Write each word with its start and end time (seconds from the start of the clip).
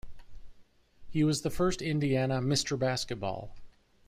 He 1.11 1.23
was 1.23 1.43
the 1.43 1.51
first 1.51 1.79
Indiana 1.79 2.39
"Mr. 2.41 2.75
Basketball". 2.75 3.55